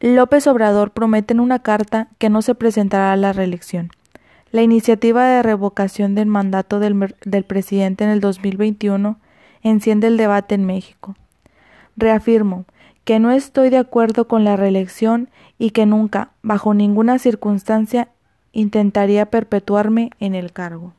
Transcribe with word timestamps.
López 0.00 0.46
Obrador 0.46 0.90
promete 0.90 1.32
en 1.32 1.40
una 1.40 1.60
carta 1.60 2.08
que 2.18 2.28
no 2.28 2.42
se 2.42 2.54
presentará 2.54 3.12
a 3.12 3.16
la 3.16 3.32
reelección. 3.32 3.90
La 4.52 4.62
iniciativa 4.62 5.26
de 5.26 5.42
revocación 5.42 6.14
del 6.14 6.26
mandato 6.26 6.80
del, 6.80 7.14
del, 7.24 7.44
presidente 7.44 8.04
en 8.04 8.10
el 8.10 8.20
2021 8.20 9.18
enciende 9.62 10.08
el 10.08 10.18
debate 10.18 10.54
en 10.54 10.66
México. 10.66 11.16
Reafirmo 11.96 12.66
que 13.04 13.18
no 13.20 13.30
estoy 13.30 13.70
de 13.70 13.78
acuerdo 13.78 14.28
con 14.28 14.44
la 14.44 14.56
reelección 14.56 15.30
y 15.58 15.70
que 15.70 15.86
nunca, 15.86 16.30
bajo 16.42 16.74
ninguna 16.74 17.18
circunstancia, 17.18 18.08
intentaría 18.52 19.26
perpetuarme 19.26 20.10
en 20.18 20.34
el 20.34 20.52
cargo. 20.52 20.92